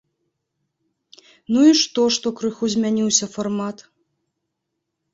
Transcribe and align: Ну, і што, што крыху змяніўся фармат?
Ну, 1.51 1.59
і 1.73 1.77
што, 1.83 2.01
што 2.17 2.27
крыху 2.41 2.65
змяніўся 2.79 3.25
фармат? 3.37 3.89